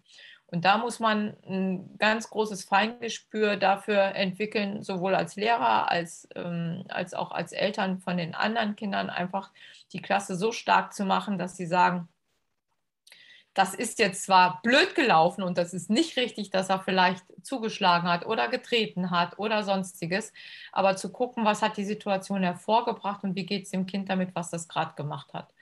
[0.51, 6.85] Und da muss man ein ganz großes Feingespür dafür entwickeln, sowohl als Lehrer als, ähm,
[6.89, 9.51] als auch als Eltern von den anderen Kindern, einfach
[9.93, 12.09] die Klasse so stark zu machen, dass sie sagen,
[13.53, 18.09] das ist jetzt zwar blöd gelaufen und das ist nicht richtig, dass er vielleicht zugeschlagen
[18.09, 20.33] hat oder getreten hat oder sonstiges,
[20.73, 24.35] aber zu gucken, was hat die Situation hervorgebracht und wie geht es dem Kind damit,
[24.35, 25.53] was das gerade gemacht hat.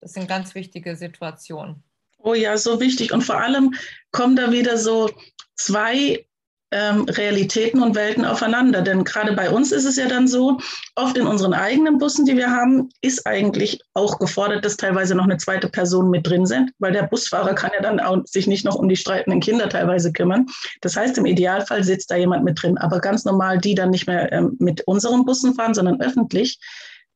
[0.00, 1.82] Das sind ganz wichtige Situationen.
[2.18, 3.12] Oh ja, so wichtig.
[3.12, 3.74] Und vor allem
[4.10, 5.10] kommen da wieder so
[5.54, 6.26] zwei
[6.72, 8.82] ähm, Realitäten und Welten aufeinander.
[8.82, 10.58] Denn gerade bei uns ist es ja dann so,
[10.96, 15.24] oft in unseren eigenen Bussen, die wir haben, ist eigentlich auch gefordert, dass teilweise noch
[15.24, 18.64] eine zweite Person mit drin sind, weil der Busfahrer kann ja dann auch sich nicht
[18.64, 20.46] noch um die streitenden Kinder teilweise kümmern.
[20.80, 22.78] Das heißt, im Idealfall sitzt da jemand mit drin.
[22.78, 26.58] Aber ganz normal, die dann nicht mehr ähm, mit unseren Bussen fahren, sondern öffentlich,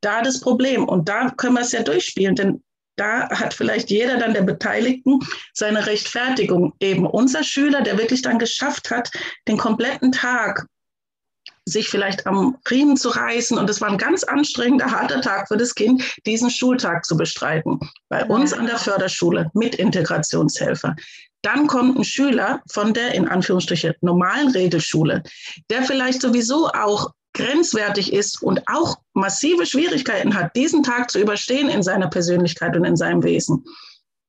[0.01, 0.89] da das Problem.
[0.89, 2.63] Und da können wir es ja durchspielen, denn
[3.01, 5.21] da hat vielleicht jeder dann der Beteiligten
[5.55, 6.75] seine Rechtfertigung.
[6.81, 9.11] Eben unser Schüler, der wirklich dann geschafft hat,
[9.49, 10.67] den kompletten Tag
[11.65, 13.57] sich vielleicht am Riemen zu reißen.
[13.57, 17.79] Und es war ein ganz anstrengender, harter Tag für das Kind, diesen Schultag zu bestreiten.
[18.09, 20.95] Bei uns an der Förderschule mit Integrationshelfer.
[21.43, 25.23] Dann kommt ein Schüler von der in Anführungsstrichen normalen Regelschule,
[25.71, 31.69] der vielleicht sowieso auch grenzwertig ist und auch massive Schwierigkeiten hat, diesen Tag zu überstehen
[31.69, 33.65] in seiner Persönlichkeit und in seinem Wesen.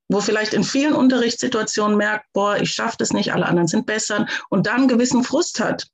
[0.09, 4.27] Wo vielleicht in vielen Unterrichtssituationen merkt, boah, ich schaffe das nicht, alle anderen sind besser
[4.49, 5.87] und dann einen gewissen Frust hat.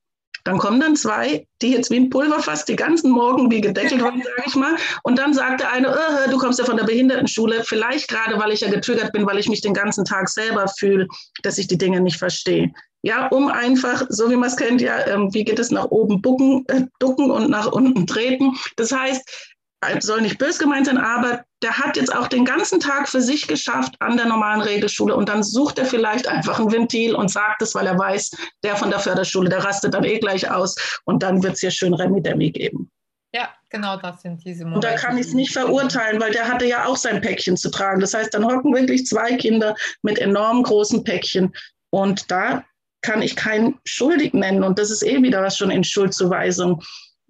[0.47, 4.23] Dann kommen dann zwei, die jetzt wie ein Pulverfass die ganzen Morgen wie gedeckelt wurden,
[4.23, 4.77] sage ich mal.
[5.03, 8.53] Und dann sagt der eine, äh, du kommst ja von der Behindertenschule, vielleicht gerade, weil
[8.53, 11.07] ich ja getriggert bin, weil ich mich den ganzen Tag selber fühle,
[11.43, 12.71] dass ich die Dinge nicht verstehe.
[13.07, 16.21] Ja, um einfach, so wie man es kennt, ja, ähm, wie geht es nach oben
[16.21, 18.57] bucken, äh, ducken und nach unten treten.
[18.75, 19.55] Das heißt,
[19.99, 23.47] soll nicht bös gemeint sein, aber der hat jetzt auch den ganzen Tag für sich
[23.47, 27.61] geschafft an der normalen Regelschule und dann sucht er vielleicht einfach ein Ventil und sagt
[27.61, 28.31] es, weil er weiß,
[28.65, 31.71] der von der Förderschule, der rastet dann eh gleich aus und dann wird es hier
[31.71, 32.91] schön Remi-Demi geben.
[33.33, 34.85] Ja, genau das sind diese Momente.
[34.85, 37.71] Und da kann ich es nicht verurteilen, weil der hatte ja auch sein Päckchen zu
[37.71, 38.01] tragen.
[38.01, 41.55] Das heißt, dann hocken wirklich zwei Kinder mit enorm großen Päckchen
[41.89, 42.65] und da
[43.01, 44.63] kann ich keinen schuldig nennen.
[44.63, 46.83] Und das ist eh wieder was schon in Schuldzuweisung.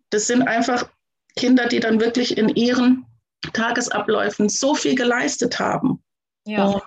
[0.10, 0.90] Das sind einfach
[1.36, 3.06] Kinder, die dann wirklich in ihren
[3.54, 6.04] Tagesabläufen so viel geleistet haben.
[6.46, 6.66] Ja.
[6.66, 6.84] Und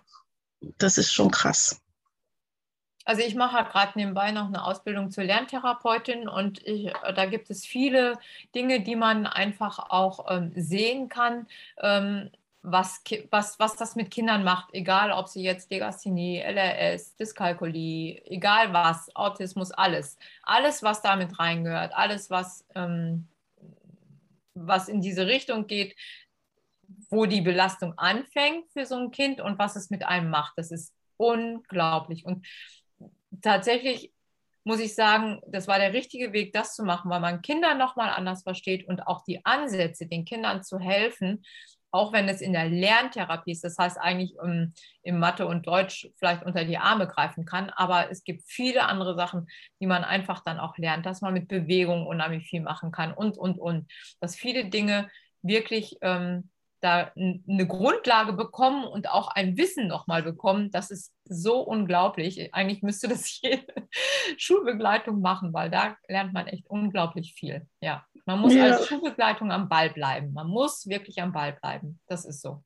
[0.78, 1.80] das ist schon krass.
[3.04, 7.50] Also ich mache halt gerade nebenbei noch eine Ausbildung zur Lerntherapeutin und ich, da gibt
[7.50, 8.18] es viele
[8.54, 11.46] Dinge, die man einfach auch ähm, sehen kann.
[11.78, 12.30] Ähm,
[12.62, 18.72] was, was, was das mit Kindern macht, egal ob sie jetzt Legasthenie, LRS, Dyskalkulie, egal
[18.72, 20.18] was, Autismus, alles.
[20.42, 23.28] Alles, was damit reingehört, alles, was, ähm,
[24.54, 25.96] was in diese Richtung geht,
[27.08, 30.54] wo die Belastung anfängt für so ein Kind und was es mit einem macht.
[30.56, 32.26] Das ist unglaublich.
[32.26, 32.46] Und
[33.40, 34.12] tatsächlich
[34.64, 38.10] muss ich sagen, das war der richtige Weg, das zu machen, weil man Kinder nochmal
[38.10, 41.42] anders versteht und auch die Ansätze, den Kindern zu helfen,
[41.90, 45.66] auch wenn es in der Lerntherapie ist, das heißt eigentlich um, ähm, im Mathe und
[45.66, 49.48] Deutsch vielleicht unter die Arme greifen kann, aber es gibt viele andere Sachen,
[49.80, 53.38] die man einfach dann auch lernt, dass man mit Bewegung unheimlich viel machen kann und,
[53.38, 53.90] und, und.
[54.20, 55.08] Dass viele Dinge
[55.42, 56.50] wirklich ähm,
[56.80, 60.70] da eine Grundlage bekommen und auch ein Wissen nochmal bekommen.
[60.70, 62.52] Das ist so unglaublich.
[62.54, 63.66] Eigentlich müsste das jede
[64.36, 67.66] Schulbegleitung machen, weil da lernt man echt unglaublich viel.
[67.80, 68.64] Ja, man muss ja.
[68.64, 70.32] als Schulbegleitung am Ball bleiben.
[70.32, 72.00] Man muss wirklich am Ball bleiben.
[72.06, 72.62] Das ist so.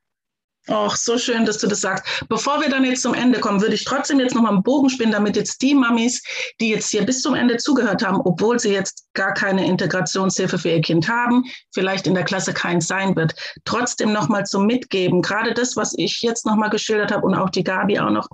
[0.68, 2.24] Ach, so schön, dass du das sagst.
[2.28, 5.12] Bevor wir dann jetzt zum Ende kommen, würde ich trotzdem jetzt nochmal einen Bogen spinnen,
[5.12, 6.22] damit jetzt die Mamis,
[6.58, 10.70] die jetzt hier bis zum Ende zugehört haben, obwohl sie jetzt gar keine Integrationshilfe für
[10.70, 13.34] ihr Kind haben, vielleicht in der Klasse keins sein wird,
[13.66, 17.64] trotzdem nochmal zum Mitgeben, gerade das, was ich jetzt nochmal geschildert habe und auch die
[17.64, 18.28] Gabi auch noch,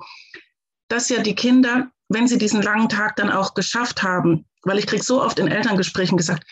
[0.87, 4.87] dass ja die Kinder, wenn sie diesen langen Tag dann auch geschafft haben, weil ich
[4.87, 6.45] kriege so oft in Elterngesprächen gesagt,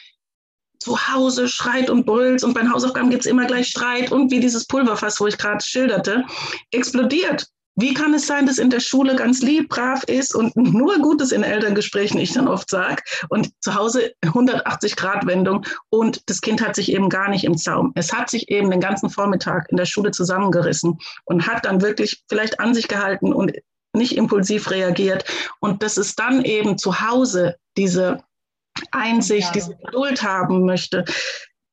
[0.80, 4.30] zu Hause schreit und brüllt und bei den Hausaufgaben gibt es immer gleich Streit und
[4.30, 6.24] wie dieses Pulverfass, wo ich gerade schilderte,
[6.70, 7.46] explodiert.
[7.80, 11.30] Wie kann es sein, dass in der Schule ganz lieb, brav ist und nur Gutes
[11.30, 16.60] in Elterngesprächen, ich dann oft sage, und zu Hause 180 Grad Wendung und das Kind
[16.60, 17.92] hat sich eben gar nicht im Zaum.
[17.94, 22.24] Es hat sich eben den ganzen Vormittag in der Schule zusammengerissen und hat dann wirklich
[22.28, 23.52] vielleicht an sich gehalten und
[23.94, 25.24] nicht impulsiv reagiert.
[25.60, 28.24] Und das ist dann eben zu Hause diese
[28.92, 29.52] Einsicht, ja.
[29.52, 31.04] diese Geduld haben möchte,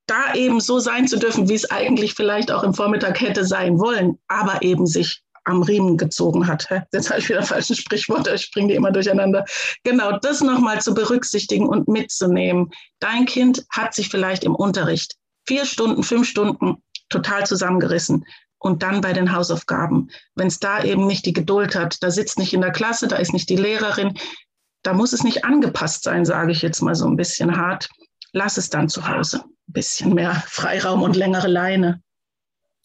[0.08, 3.80] da eben so sein zu dürfen, wie es eigentlich vielleicht auch im Vormittag hätte sein
[3.80, 6.67] wollen, aber eben sich am Riemen gezogen hat.
[6.91, 9.45] Jetzt habe ich wieder falsche Sprichworte, ich bringe die immer durcheinander.
[9.84, 12.71] Genau, das nochmal zu berücksichtigen und mitzunehmen.
[12.99, 15.15] Dein Kind hat sich vielleicht im Unterricht
[15.47, 16.78] vier Stunden, fünf Stunden
[17.10, 18.25] total zusammengerissen.
[18.58, 22.39] Und dann bei den Hausaufgaben, wenn es da eben nicht die Geduld hat, da sitzt
[22.39, 24.17] nicht in der Klasse, da ist nicht die Lehrerin,
[24.86, 27.89] da muss es nicht angepasst sein, sage ich jetzt mal so ein bisschen hart.
[28.34, 29.43] Lass es dann zu Hause.
[29.67, 32.02] Ein bisschen mehr Freiraum und längere Leine.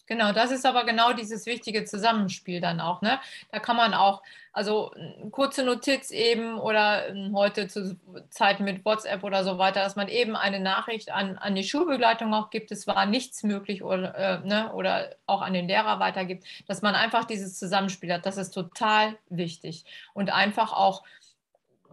[0.07, 3.01] Genau, das ist aber genau dieses wichtige Zusammenspiel dann auch.
[3.01, 3.19] Ne?
[3.49, 7.97] Da kann man auch, also eine kurze Notiz eben oder ähm, heute zu
[8.29, 12.33] Zeiten mit WhatsApp oder so weiter, dass man eben eine Nachricht an, an die Schulbegleitung
[12.33, 14.73] auch gibt, es war nichts möglich oder, äh, ne?
[14.73, 18.25] oder auch an den Lehrer weitergibt, dass man einfach dieses Zusammenspiel hat.
[18.25, 19.85] Das ist total wichtig.
[20.13, 21.03] Und einfach auch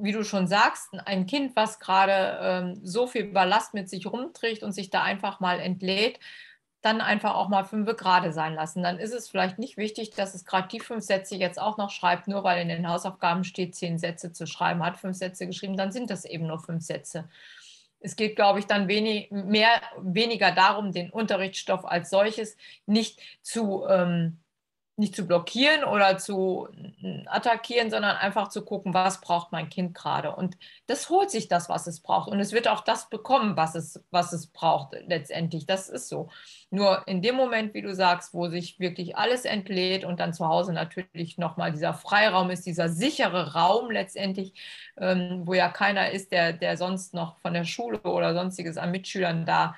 [0.00, 4.62] wie du schon sagst, ein Kind, was gerade ähm, so viel Ballast mit sich rumträgt
[4.62, 6.18] und sich da einfach mal entlädt,
[6.80, 8.82] dann einfach auch mal fünf gerade sein lassen.
[8.82, 11.90] Dann ist es vielleicht nicht wichtig, dass es gerade die fünf Sätze jetzt auch noch
[11.90, 15.76] schreibt, nur weil in den Hausaufgaben steht, zehn Sätze zu schreiben, hat fünf Sätze geschrieben,
[15.76, 17.28] dann sind das eben nur fünf Sätze.
[18.00, 22.56] Es geht, glaube ich, dann wenig, mehr, weniger darum, den Unterrichtsstoff als solches
[22.86, 24.38] nicht zu ähm,
[24.98, 26.68] nicht zu blockieren oder zu
[27.26, 30.34] attackieren, sondern einfach zu gucken, was braucht mein Kind gerade.
[30.34, 32.28] Und das holt sich das, was es braucht.
[32.28, 35.66] Und es wird auch das bekommen, was es, was es braucht letztendlich.
[35.66, 36.30] Das ist so.
[36.70, 40.48] Nur in dem Moment, wie du sagst, wo sich wirklich alles entlädt und dann zu
[40.48, 44.52] Hause natürlich nochmal dieser Freiraum ist, dieser sichere Raum letztendlich,
[44.98, 48.90] ähm, wo ja keiner ist, der, der sonst noch von der Schule oder sonstiges an
[48.90, 49.76] Mitschülern da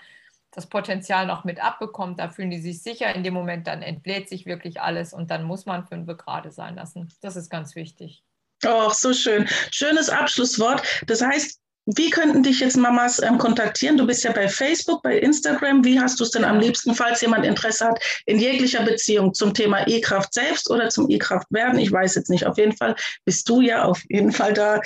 [0.52, 3.14] das Potenzial noch mit abbekommt, da fühlen die sich sicher.
[3.14, 6.74] In dem Moment dann entlädt sich wirklich alles und dann muss man fünf gerade sein
[6.74, 7.08] lassen.
[7.20, 8.24] Das ist ganz wichtig.
[8.66, 9.48] Oh, so schön.
[9.70, 10.82] Schönes Abschlusswort.
[11.06, 13.96] Das heißt, wie könnten dich jetzt Mamas ähm, kontaktieren?
[13.96, 15.84] Du bist ja bei Facebook, bei Instagram.
[15.84, 19.54] Wie hast du es denn am liebsten, falls jemand Interesse hat, in jeglicher Beziehung zum
[19.54, 21.78] Thema E-Kraft selbst oder zum E-Kraft werden?
[21.78, 22.46] Ich weiß jetzt nicht.
[22.46, 24.80] Auf jeden Fall bist du ja auf jeden Fall da.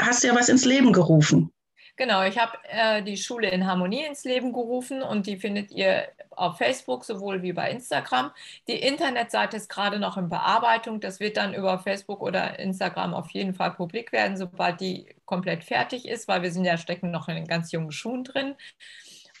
[0.00, 1.51] Hast ja was ins Leben gerufen.
[1.96, 6.08] Genau, ich habe äh, die Schule in Harmonie ins Leben gerufen und die findet ihr
[6.30, 8.30] auf Facebook sowohl wie bei Instagram.
[8.66, 11.00] Die Internetseite ist gerade noch in Bearbeitung.
[11.00, 15.64] Das wird dann über Facebook oder Instagram auf jeden Fall publik werden, sobald die komplett
[15.64, 18.54] fertig ist, weil wir sind ja stecken noch in den ganz jungen Schuhen drin.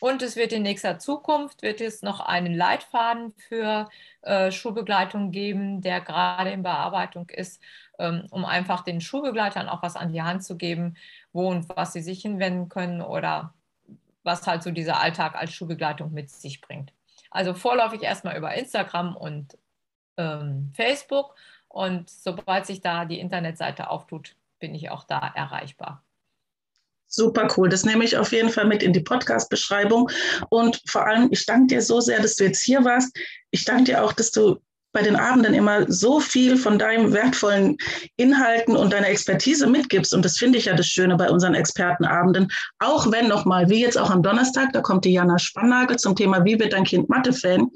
[0.02, 3.88] Und es wird in nächster Zukunft wird es noch einen Leitfaden für
[4.22, 7.62] äh, Schulbegleitung geben, der gerade in Bearbeitung ist,
[7.98, 10.96] um einfach den Schulbegleitern auch was an die Hand zu geben,
[11.32, 13.54] wo und was sie sich hinwenden können oder
[14.22, 16.92] was halt so dieser Alltag als Schulbegleitung mit sich bringt.
[17.30, 19.58] Also vorläufig erstmal über Instagram und
[20.16, 21.34] ähm, Facebook
[21.68, 26.04] und sobald sich da die Internetseite auftut, bin ich auch da erreichbar.
[27.06, 27.68] Super cool.
[27.68, 30.10] Das nehme ich auf jeden Fall mit in die Podcast-Beschreibung.
[30.48, 33.14] Und vor allem, ich danke dir so sehr, dass du jetzt hier warst.
[33.50, 37.76] Ich danke dir auch, dass du bei den Abenden immer so viel von deinem wertvollen
[38.16, 40.14] Inhalten und deiner Expertise mitgibst.
[40.14, 42.48] Und das finde ich ja das Schöne bei unseren Expertenabenden.
[42.78, 46.44] Auch wenn nochmal, wie jetzt auch am Donnerstag, da kommt die Jana Spannagel zum Thema,
[46.44, 47.68] wie wird dein Kind Mathe-Fan?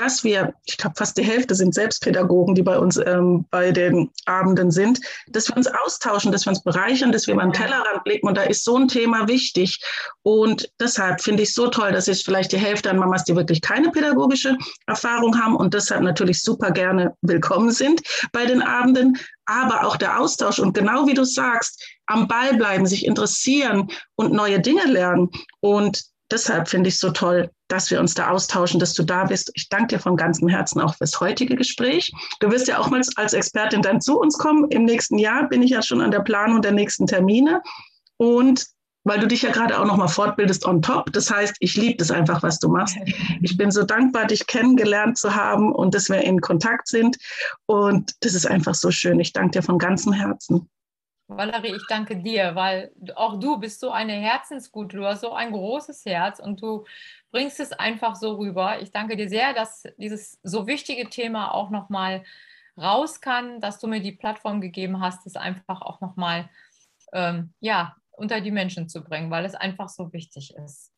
[0.00, 4.10] Dass wir, ich glaube, fast die Hälfte sind Selbstpädagogen, die bei uns ähm, bei den
[4.24, 4.98] Abenden sind,
[5.28, 8.26] dass wir uns austauschen, dass wir uns bereichern, dass wir mal einen Tellerrand blicken.
[8.26, 9.78] Und da ist so ein Thema wichtig.
[10.22, 13.60] Und deshalb finde ich so toll, dass jetzt vielleicht die Hälfte an Mamas, die wirklich
[13.60, 18.00] keine pädagogische Erfahrung haben und deshalb natürlich super gerne willkommen sind
[18.32, 19.18] bei den Abenden.
[19.44, 24.32] Aber auch der Austausch und genau wie du sagst, am Ball bleiben, sich interessieren und
[24.32, 25.28] neue Dinge lernen.
[25.60, 29.24] Und deshalb finde ich es so toll, dass wir uns da austauschen, dass du da
[29.24, 29.50] bist.
[29.54, 32.12] Ich danke dir von ganzem Herzen auch fürs heutige Gespräch.
[32.40, 34.70] Du wirst ja auch mal als Expertin dann zu uns kommen.
[34.70, 37.62] Im nächsten Jahr bin ich ja schon an der Planung der nächsten Termine.
[38.16, 38.66] Und
[39.04, 41.12] weil du dich ja gerade auch nochmal fortbildest on top.
[41.12, 42.96] Das heißt, ich liebe das einfach, was du machst.
[43.40, 47.16] Ich bin so dankbar, dich kennengelernt zu haben und dass wir in Kontakt sind.
[47.66, 49.18] Und das ist einfach so schön.
[49.20, 50.68] Ich danke dir von ganzem Herzen.
[51.36, 55.52] Valerie, ich danke dir, weil auch du bist so eine Herzensgute, du hast so ein
[55.52, 56.84] großes Herz und du
[57.30, 58.80] bringst es einfach so rüber.
[58.82, 62.24] Ich danke dir sehr, dass dieses so wichtige Thema auch nochmal
[62.76, 66.48] raus kann, dass du mir die Plattform gegeben hast, es einfach auch nochmal
[67.12, 70.92] ähm, ja, unter die Menschen zu bringen, weil es einfach so wichtig ist.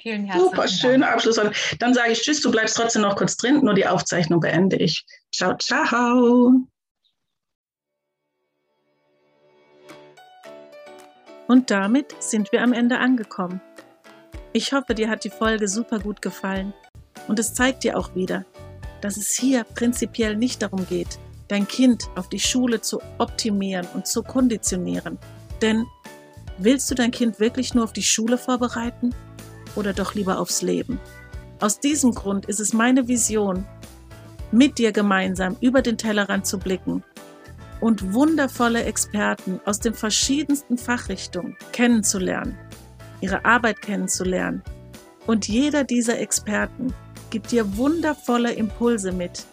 [0.00, 1.40] Vielen herzlichen Super, schöner Abschluss.
[1.78, 5.04] Dann sage ich Tschüss, du bleibst trotzdem noch kurz drin, nur die Aufzeichnung beende ich.
[5.32, 6.66] Ciao, ciao.
[11.54, 13.60] Und damit sind wir am Ende angekommen.
[14.52, 16.72] Ich hoffe, dir hat die Folge super gut gefallen.
[17.28, 18.44] Und es zeigt dir auch wieder,
[19.00, 24.08] dass es hier prinzipiell nicht darum geht, dein Kind auf die Schule zu optimieren und
[24.08, 25.16] zu konditionieren.
[25.62, 25.86] Denn
[26.58, 29.14] willst du dein Kind wirklich nur auf die Schule vorbereiten
[29.76, 30.98] oder doch lieber aufs Leben?
[31.60, 33.64] Aus diesem Grund ist es meine Vision,
[34.50, 37.04] mit dir gemeinsam über den Tellerrand zu blicken
[37.84, 42.56] und wundervolle Experten aus den verschiedensten Fachrichtungen kennenzulernen,
[43.20, 44.62] ihre Arbeit kennenzulernen.
[45.26, 46.94] Und jeder dieser Experten
[47.28, 49.44] gibt dir wundervolle Impulse mit,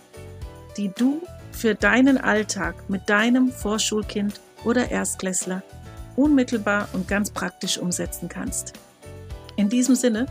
[0.78, 1.22] die du
[1.52, 5.62] für deinen Alltag mit deinem Vorschulkind oder Erstklässler
[6.16, 8.72] unmittelbar und ganz praktisch umsetzen kannst.
[9.58, 10.28] In diesem Sinne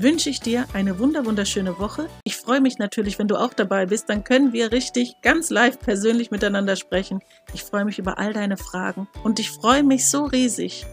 [0.00, 2.08] wünsche ich dir eine wunderschöne Woche.
[2.24, 4.08] Ich freue mich natürlich, wenn du auch dabei bist.
[4.08, 7.20] Dann können wir richtig ganz live persönlich miteinander sprechen.
[7.52, 10.86] Ich freue mich über all deine Fragen und ich freue mich so riesig,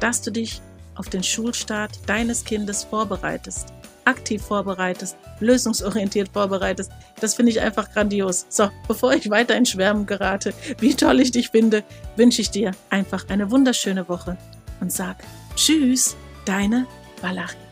[0.00, 0.62] dass du dich
[0.94, 3.68] auf den Schulstart deines Kindes vorbereitest,
[4.06, 6.90] aktiv vorbereitest, lösungsorientiert vorbereitest.
[7.20, 8.46] Das finde ich einfach grandios.
[8.48, 11.84] So, bevor ich weiter in Schwärmen gerate, wie toll ich dich finde,
[12.16, 14.38] wünsche ich dir einfach eine wunderschöne Woche
[14.80, 15.16] und sag
[15.56, 16.86] Tschüss, deine
[17.20, 17.65] Valerie.